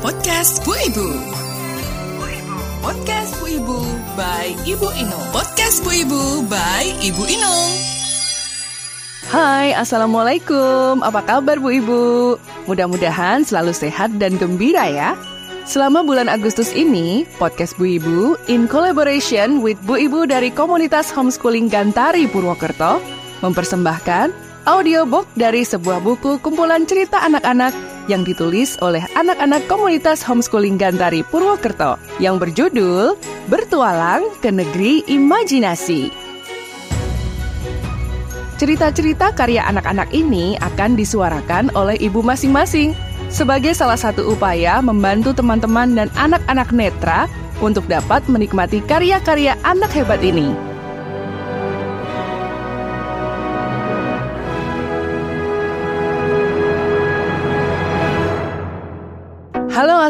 Podcast 0.00 0.64
Bu 0.64 0.72
Ibu. 0.72 1.08
Podcast 2.80 3.36
Bu 3.36 3.52
Ibu 3.52 3.78
by 4.16 4.56
Ibu 4.64 4.88
Inung. 4.96 5.28
Podcast 5.28 5.84
Bu 5.84 5.92
Ibu 5.92 6.48
by 6.48 7.04
Ibu 7.04 7.20
Inung. 7.28 7.72
Hai, 9.28 9.76
Assalamualaikum. 9.76 11.04
Apa 11.04 11.20
kabar 11.20 11.60
Bu 11.60 11.68
Ibu? 11.68 12.00
Mudah-mudahan 12.64 13.44
selalu 13.44 13.76
sehat 13.76 14.16
dan 14.16 14.40
gembira 14.40 14.88
ya. 14.88 15.12
Selama 15.68 16.00
bulan 16.00 16.32
Agustus 16.32 16.72
ini, 16.72 17.28
podcast 17.36 17.76
Bu 17.76 18.00
Ibu 18.00 18.40
in 18.48 18.64
collaboration 18.72 19.60
with 19.60 19.76
Bu 19.84 20.00
Ibu 20.00 20.24
dari 20.24 20.48
komunitas 20.48 21.12
homeschooling 21.12 21.68
Gantari 21.68 22.24
Purwokerto 22.24 23.04
mempersembahkan 23.44 24.49
audiobook 24.70 25.26
dari 25.34 25.66
sebuah 25.66 25.98
buku 25.98 26.38
kumpulan 26.38 26.86
cerita 26.86 27.18
anak-anak 27.26 27.74
yang 28.06 28.22
ditulis 28.22 28.78
oleh 28.78 29.02
anak-anak 29.18 29.66
komunitas 29.66 30.22
homeschooling 30.22 30.78
Gantari 30.78 31.26
Purwokerto 31.26 31.98
yang 32.22 32.38
berjudul 32.38 33.18
Bertualang 33.50 34.30
ke 34.38 34.54
Negeri 34.54 35.02
Imajinasi. 35.10 36.14
Cerita-cerita 38.62 39.34
karya 39.34 39.66
anak-anak 39.66 40.14
ini 40.14 40.54
akan 40.62 40.94
disuarakan 40.94 41.74
oleh 41.74 41.98
ibu 41.98 42.22
masing-masing 42.22 42.94
sebagai 43.26 43.74
salah 43.74 43.98
satu 43.98 44.22
upaya 44.30 44.78
membantu 44.78 45.34
teman-teman 45.34 45.98
dan 45.98 46.08
anak-anak 46.14 46.70
netra 46.70 47.26
untuk 47.58 47.82
dapat 47.90 48.22
menikmati 48.30 48.78
karya-karya 48.86 49.58
anak 49.66 49.90
hebat 49.90 50.22
ini. 50.22 50.69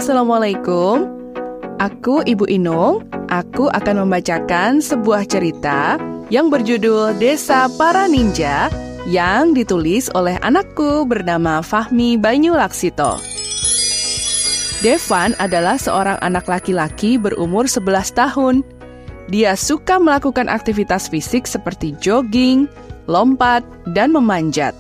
Assalamualaikum. 0.01 1.05
Aku 1.77 2.25
Ibu 2.25 2.49
Inung. 2.49 3.05
Aku 3.29 3.69
akan 3.69 4.09
membacakan 4.09 4.81
sebuah 4.81 5.29
cerita 5.29 6.01
yang 6.33 6.49
berjudul 6.49 7.21
Desa 7.21 7.69
Para 7.77 8.09
Ninja 8.09 8.73
yang 9.05 9.53
ditulis 9.53 10.09
oleh 10.17 10.41
anakku 10.41 11.05
bernama 11.05 11.61
Fahmi 11.61 12.17
Banyu 12.17 12.57
Laksito. 12.57 13.21
Devan 14.81 15.37
adalah 15.37 15.77
seorang 15.77 16.17
anak 16.25 16.49
laki-laki 16.49 17.21
berumur 17.21 17.69
11 17.69 18.17
tahun. 18.17 18.65
Dia 19.29 19.53
suka 19.53 20.01
melakukan 20.01 20.49
aktivitas 20.49 21.13
fisik 21.13 21.45
seperti 21.45 21.93
jogging, 22.01 22.73
lompat, 23.05 23.61
dan 23.93 24.17
memanjat. 24.17 24.73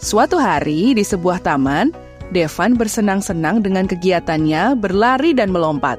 Suatu 0.00 0.40
hari 0.40 0.96
di 0.96 1.04
sebuah 1.04 1.44
taman, 1.44 1.92
Devan 2.30 2.78
bersenang-senang 2.78 3.58
dengan 3.58 3.90
kegiatannya 3.90 4.78
berlari 4.78 5.34
dan 5.34 5.50
melompat. 5.50 5.98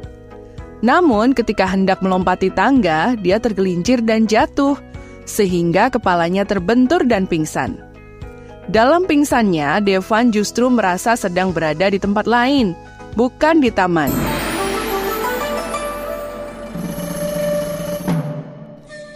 Namun, 0.80 1.36
ketika 1.36 1.68
hendak 1.68 2.00
melompati 2.00 2.48
tangga, 2.56 3.20
dia 3.20 3.38
tergelincir 3.38 4.00
dan 4.02 4.26
jatuh, 4.26 4.80
sehingga 5.28 5.92
kepalanya 5.92 6.48
terbentur 6.48 7.04
dan 7.04 7.28
pingsan. 7.28 7.78
Dalam 8.72 9.04
pingsannya, 9.04 9.84
Devan 9.84 10.32
justru 10.32 10.72
merasa 10.72 11.20
sedang 11.20 11.52
berada 11.52 11.92
di 11.92 12.00
tempat 12.00 12.24
lain, 12.24 12.74
bukan 13.20 13.60
di 13.60 13.68
taman. 13.68 14.10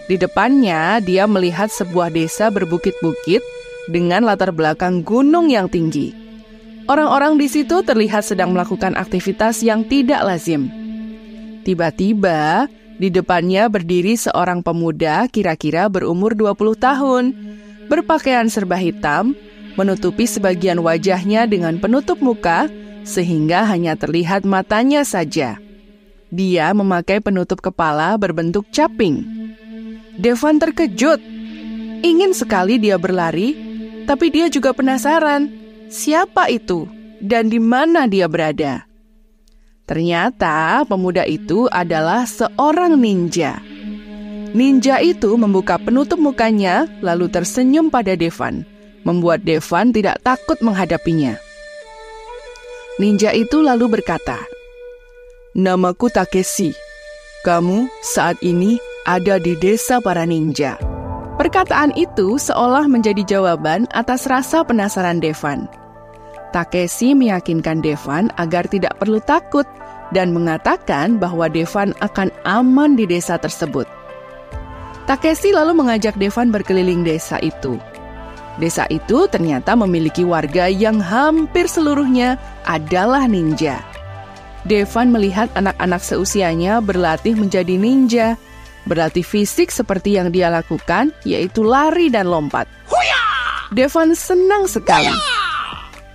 Di 0.06 0.20
depannya, 0.22 1.02
dia 1.02 1.26
melihat 1.26 1.72
sebuah 1.72 2.14
desa 2.14 2.54
berbukit-bukit 2.54 3.42
dengan 3.90 4.22
latar 4.28 4.54
belakang 4.54 5.02
gunung 5.02 5.50
yang 5.50 5.66
tinggi. 5.66 6.25
Orang-orang 6.86 7.42
di 7.42 7.50
situ 7.50 7.82
terlihat 7.82 8.22
sedang 8.22 8.54
melakukan 8.54 8.94
aktivitas 8.94 9.66
yang 9.66 9.82
tidak 9.90 10.22
lazim. 10.22 10.70
Tiba-tiba, 11.66 12.70
di 13.02 13.10
depannya 13.10 13.66
berdiri 13.74 14.14
seorang 14.14 14.62
pemuda 14.62 15.26
kira-kira 15.26 15.90
berumur 15.90 16.38
20 16.38 16.78
tahun, 16.78 17.34
berpakaian 17.90 18.46
serba 18.54 18.78
hitam, 18.78 19.34
menutupi 19.74 20.30
sebagian 20.30 20.78
wajahnya 20.78 21.50
dengan 21.50 21.82
penutup 21.82 22.22
muka 22.22 22.70
sehingga 23.02 23.66
hanya 23.66 23.98
terlihat 23.98 24.46
matanya 24.46 25.02
saja. 25.02 25.58
Dia 26.30 26.70
memakai 26.78 27.18
penutup 27.18 27.66
kepala 27.66 28.14
berbentuk 28.14 28.70
caping. 28.70 29.26
Devan 30.22 30.62
terkejut. 30.62 31.18
Ingin 32.06 32.38
sekali 32.38 32.78
dia 32.78 33.02
berlari, 33.02 33.58
tapi 34.06 34.30
dia 34.30 34.54
juga 34.54 34.70
penasaran 34.70 35.65
siapa 35.90 36.50
itu 36.50 36.90
dan 37.22 37.50
di 37.50 37.58
mana 37.62 38.06
dia 38.06 38.30
berada. 38.30 38.86
Ternyata 39.86 40.82
pemuda 40.90 41.30
itu 41.30 41.70
adalah 41.70 42.26
seorang 42.26 42.98
ninja. 42.98 43.62
Ninja 44.56 44.98
itu 45.04 45.36
membuka 45.38 45.78
penutup 45.78 46.18
mukanya 46.18 46.90
lalu 47.04 47.30
tersenyum 47.30 47.94
pada 47.94 48.18
Devan, 48.18 48.66
membuat 49.06 49.46
Devan 49.46 49.94
tidak 49.94 50.24
takut 50.26 50.58
menghadapinya. 50.66 51.38
Ninja 52.98 53.36
itu 53.36 53.60
lalu 53.60 54.00
berkata, 54.00 54.40
Namaku 55.54 56.08
Takeshi. 56.08 56.72
Kamu 57.44 57.92
saat 58.02 58.42
ini 58.42 58.82
ada 59.06 59.38
di 59.38 59.54
desa 59.60 60.02
para 60.02 60.26
ninja. 60.26 60.95
Perkataan 61.36 61.92
itu 62.00 62.40
seolah 62.40 62.88
menjadi 62.88 63.20
jawaban 63.28 63.92
atas 63.92 64.24
rasa 64.24 64.64
penasaran 64.64 65.20
Devan. 65.20 65.68
Takeshi 66.56 67.12
meyakinkan 67.12 67.84
Devan 67.84 68.32
agar 68.40 68.64
tidak 68.72 68.96
perlu 68.96 69.20
takut 69.20 69.68
dan 70.16 70.32
mengatakan 70.32 71.20
bahwa 71.20 71.52
Devan 71.52 71.92
akan 72.00 72.32
aman 72.48 72.96
di 72.96 73.04
desa 73.04 73.36
tersebut. 73.36 73.84
Takeshi 75.12 75.52
lalu 75.52 75.76
mengajak 75.76 76.16
Devan 76.16 76.56
berkeliling 76.56 77.04
desa 77.04 77.36
itu. 77.44 77.76
Desa 78.56 78.88
itu 78.88 79.28
ternyata 79.28 79.76
memiliki 79.76 80.24
warga 80.24 80.72
yang 80.72 81.04
hampir 81.04 81.68
seluruhnya 81.68 82.40
adalah 82.64 83.28
ninja. 83.28 83.84
Devan 84.64 85.12
melihat 85.12 85.52
anak-anak 85.60 86.00
seusianya 86.00 86.80
berlatih 86.80 87.36
menjadi 87.36 87.76
ninja, 87.76 88.40
berlatih 88.86 89.26
fisik 89.26 89.70
seperti 89.74 90.18
yang 90.18 90.30
dia 90.30 90.50
lakukan, 90.50 91.14
yaitu 91.26 91.62
lari 91.66 92.10
dan 92.10 92.30
lompat. 92.30 92.70
Devan 93.74 94.14
senang 94.14 94.70
sekali. 94.70 95.12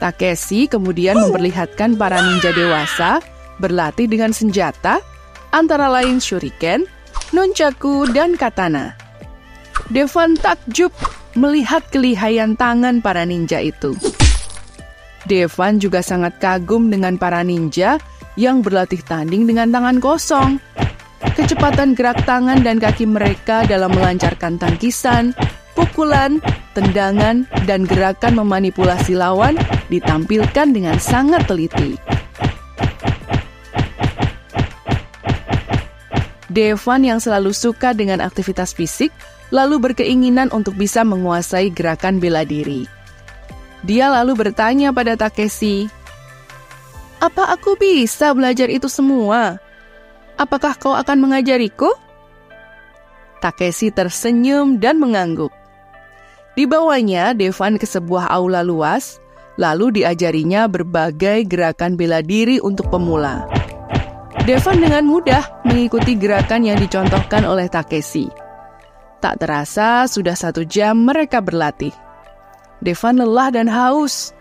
Takeshi 0.01 0.71
kemudian 0.71 1.19
memperlihatkan 1.19 1.99
para 2.01 2.25
ninja 2.25 2.55
dewasa 2.57 3.21
berlatih 3.61 4.09
dengan 4.09 4.33
senjata, 4.33 5.05
antara 5.53 5.93
lain 5.93 6.17
shuriken, 6.17 6.89
nunchaku, 7.37 8.09
dan 8.17 8.35
katana. 8.41 8.97
Devan 9.93 10.41
takjub 10.41 10.95
melihat 11.37 11.85
kelihayan 11.93 12.57
tangan 12.57 13.05
para 13.05 13.29
ninja 13.29 13.61
itu. 13.61 13.93
Devan 15.29 15.77
juga 15.77 16.01
sangat 16.01 16.41
kagum 16.41 16.89
dengan 16.89 17.21
para 17.21 17.45
ninja 17.45 18.01
yang 18.41 18.65
berlatih 18.65 19.05
tanding 19.05 19.45
dengan 19.45 19.69
tangan 19.69 20.01
kosong. 20.01 20.57
Kecepatan 21.21 21.93
gerak 21.93 22.25
tangan 22.25 22.65
dan 22.65 22.81
kaki 22.81 23.05
mereka 23.05 23.69
dalam 23.69 23.93
melancarkan 23.93 24.57
tangkisan, 24.57 25.37
pukulan, 25.77 26.41
tendangan, 26.73 27.45
dan 27.69 27.85
gerakan 27.85 28.41
memanipulasi 28.41 29.13
lawan 29.13 29.61
ditampilkan 29.93 30.73
dengan 30.73 30.97
sangat 30.97 31.45
teliti. 31.45 32.01
Devan 36.51 37.07
yang 37.07 37.23
selalu 37.23 37.55
suka 37.55 37.95
dengan 37.95 38.19
aktivitas 38.19 38.75
fisik, 38.75 39.15
lalu 39.55 39.79
berkeinginan 39.79 40.51
untuk 40.51 40.75
bisa 40.75 41.07
menguasai 41.07 41.71
gerakan 41.71 42.19
bela 42.19 42.43
diri. 42.43 42.91
Dia 43.87 44.11
lalu 44.11 44.35
bertanya 44.35 44.91
pada 44.91 45.15
Takeshi, 45.15 45.87
"Apa 47.23 47.55
aku 47.55 47.79
bisa 47.79 48.35
belajar 48.35 48.67
itu 48.67 48.91
semua? 48.91 49.63
Apakah 50.41 50.81
kau 50.81 50.97
akan 50.97 51.29
mengajariku?" 51.29 51.93
Takeshi 53.45 53.93
tersenyum 53.93 54.81
dan 54.81 54.97
mengangguk. 54.97 55.53
Dibawanya 56.57 57.37
Devan 57.37 57.77
ke 57.77 57.85
sebuah 57.85 58.29
aula 58.33 58.65
luas, 58.65 59.21
lalu 59.61 60.01
diajarinya 60.01 60.69
berbagai 60.69 61.45
gerakan 61.49 61.97
bela 61.97 62.25
diri 62.25 62.61
untuk 62.61 62.89
pemula. 62.89 63.45
Devan 64.49 64.81
dengan 64.81 65.05
mudah 65.05 65.65
mengikuti 65.69 66.17
gerakan 66.17 66.65
yang 66.65 66.81
dicontohkan 66.81 67.45
oleh 67.45 67.69
Takeshi. 67.69 68.29
Tak 69.21 69.37
terasa 69.37 70.09
sudah 70.09 70.33
satu 70.33 70.65
jam 70.65 71.05
mereka 71.05 71.45
berlatih. 71.45 71.93
Devan 72.81 73.21
lelah 73.21 73.53
dan 73.53 73.69
haus. 73.69 74.33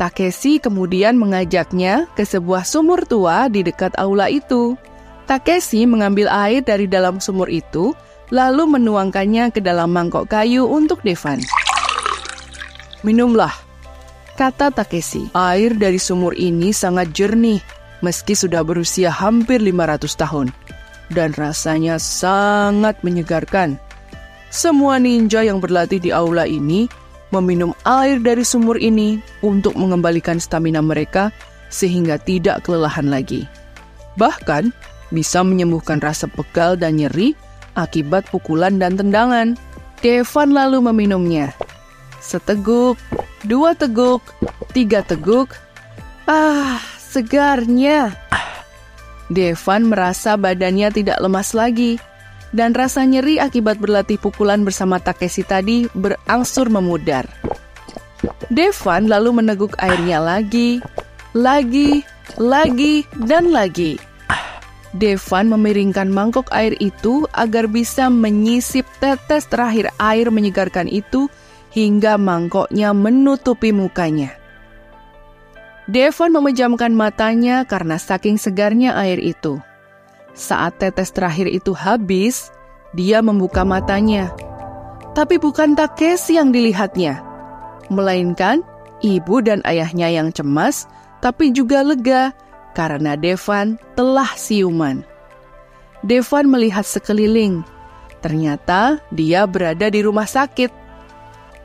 Takeshi 0.00 0.56
kemudian 0.64 1.20
mengajaknya 1.20 2.08
ke 2.16 2.24
sebuah 2.24 2.64
sumur 2.64 3.04
tua 3.04 3.52
di 3.52 3.60
dekat 3.60 3.92
aula 4.00 4.32
itu. 4.32 4.80
Takeshi 5.28 5.84
mengambil 5.84 6.32
air 6.32 6.64
dari 6.64 6.88
dalam 6.88 7.20
sumur 7.20 7.52
itu, 7.52 7.92
lalu 8.32 8.64
menuangkannya 8.64 9.52
ke 9.52 9.60
dalam 9.60 9.92
mangkok 9.92 10.24
kayu 10.24 10.64
untuk 10.64 11.04
Devan. 11.04 11.36
Minumlah, 13.04 13.52
kata 14.40 14.72
Takeshi. 14.72 15.28
Air 15.36 15.76
dari 15.76 16.00
sumur 16.00 16.32
ini 16.32 16.72
sangat 16.72 17.12
jernih 17.12 17.60
meski 18.00 18.34
sudah 18.34 18.62
berusia 18.62 19.10
hampir 19.10 19.60
500 19.60 20.16
tahun. 20.16 20.48
Dan 21.08 21.32
rasanya 21.36 21.96
sangat 21.96 23.00
menyegarkan. 23.00 23.80
Semua 24.48 25.00
ninja 25.00 25.44
yang 25.44 25.60
berlatih 25.60 26.00
di 26.00 26.12
aula 26.12 26.44
ini 26.48 26.88
meminum 27.32 27.76
air 27.84 28.16
dari 28.20 28.44
sumur 28.44 28.80
ini 28.80 29.20
untuk 29.44 29.76
mengembalikan 29.76 30.40
stamina 30.40 30.80
mereka 30.80 31.28
sehingga 31.68 32.16
tidak 32.16 32.64
kelelahan 32.64 33.12
lagi. 33.12 33.44
Bahkan, 34.16 34.72
bisa 35.08 35.40
menyembuhkan 35.40 36.00
rasa 36.02 36.28
pegal 36.28 36.76
dan 36.76 37.00
nyeri 37.00 37.32
akibat 37.78 38.26
pukulan 38.28 38.76
dan 38.76 38.98
tendangan. 38.98 39.54
Devan 39.98 40.54
lalu 40.54 40.78
meminumnya. 40.90 41.50
Seteguk, 42.22 42.94
dua 43.42 43.74
teguk, 43.74 44.22
tiga 44.70 45.02
teguk. 45.02 45.54
Ah, 46.30 46.78
segarnya. 46.98 48.14
Devan 49.28 49.90
merasa 49.90 50.38
badannya 50.38 50.88
tidak 50.94 51.18
lemas 51.20 51.52
lagi, 51.52 52.00
dan 52.56 52.72
rasa 52.72 53.04
nyeri 53.04 53.36
akibat 53.36 53.76
berlatih 53.76 54.16
pukulan 54.16 54.64
bersama 54.64 54.96
Takeshi 54.96 55.44
tadi 55.44 55.84
berangsur 55.92 56.72
memudar. 56.72 57.28
Devan 58.48 59.10
lalu 59.10 59.42
meneguk 59.42 59.76
airnya 59.82 60.22
lagi, 60.22 60.80
lagi, 61.36 62.00
lagi, 62.40 63.04
dan 63.28 63.52
lagi. 63.52 64.00
Devan 64.98 65.46
memiringkan 65.46 66.10
mangkok 66.10 66.50
air 66.50 66.74
itu 66.82 67.22
agar 67.30 67.70
bisa 67.70 68.10
menyisip 68.10 68.82
tetes 68.98 69.46
terakhir 69.46 69.94
air 70.02 70.26
menyegarkan 70.34 70.90
itu 70.90 71.30
hingga 71.70 72.18
mangkoknya 72.18 72.90
menutupi 72.90 73.70
mukanya. 73.70 74.34
Devon 75.88 76.34
memejamkan 76.34 76.92
matanya 76.92 77.64
karena 77.64 77.96
saking 77.96 78.36
segarnya 78.36 78.92
air 78.98 79.16
itu. 79.22 79.62
Saat 80.34 80.82
tetes 80.82 81.14
terakhir 81.14 81.48
itu 81.48 81.72
habis, 81.72 82.50
dia 82.92 83.22
membuka 83.22 83.64
matanya. 83.64 84.34
Tapi 85.16 85.40
bukan 85.40 85.78
Takeshi 85.78 86.36
yang 86.36 86.52
dilihatnya, 86.52 87.24
melainkan 87.88 88.60
ibu 89.00 89.40
dan 89.40 89.64
ayahnya 89.64 90.12
yang 90.12 90.28
cemas, 90.34 90.84
tapi 91.24 91.54
juga 91.56 91.80
lega 91.80 92.36
karena 92.78 93.18
Devan 93.18 93.74
telah 93.98 94.30
siuman. 94.38 95.02
Devan 96.06 96.46
melihat 96.46 96.86
sekeliling. 96.86 97.66
Ternyata 98.22 99.02
dia 99.10 99.42
berada 99.50 99.90
di 99.90 99.98
rumah 99.98 100.30
sakit. 100.30 100.70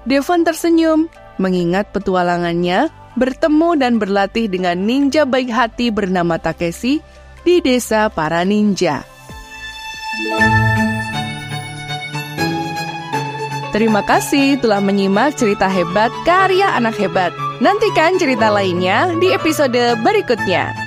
Devan 0.10 0.42
tersenyum, 0.42 1.06
mengingat 1.38 1.94
petualangannya 1.94 2.90
bertemu 3.14 3.70
dan 3.78 4.02
berlatih 4.02 4.50
dengan 4.50 4.74
ninja 4.74 5.22
baik 5.22 5.54
hati 5.54 5.94
bernama 5.94 6.42
Takeshi 6.42 6.98
di 7.46 7.62
desa 7.62 8.10
para 8.10 8.42
ninja. 8.42 9.06
Terima 13.74 14.06
kasih 14.06 14.62
telah 14.62 14.78
menyimak 14.78 15.34
cerita 15.34 15.66
hebat 15.66 16.14
karya 16.26 16.78
anak 16.78 16.94
hebat. 16.98 17.34
Nantikan 17.58 18.22
cerita 18.22 18.54
lainnya 18.54 19.10
di 19.18 19.34
episode 19.34 19.98
berikutnya. 20.06 20.83